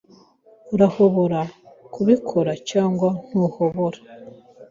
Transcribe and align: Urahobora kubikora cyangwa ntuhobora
Urahobora 0.73 1.39
kubikora 1.93 2.51
cyangwa 2.69 3.09
ntuhobora 3.27 3.99